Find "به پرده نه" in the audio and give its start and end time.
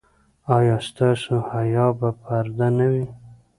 1.99-2.87